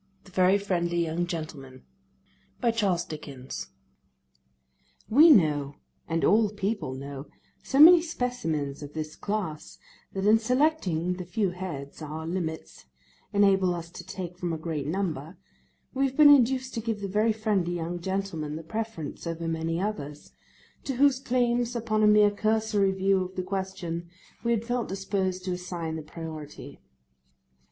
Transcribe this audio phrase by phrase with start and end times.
[0.23, 1.83] THE VERY FRIENDLY YOUNG GENTLEMAN
[5.09, 9.77] WE know—and all people know—so many specimens of this class,
[10.13, 12.85] that in selecting the few heads our limits
[13.31, 15.37] enable us to take from a great number,
[15.93, 19.79] we have been induced to give the very friendly young gentleman the preference over many
[19.79, 20.31] others,
[20.83, 24.09] to whose claims upon a more cursory view of the question
[24.43, 26.79] we had felt disposed to assign the priority.